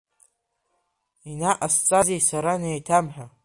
[1.29, 3.25] Инаҟасҵазеи сара неиҭамҳәа?!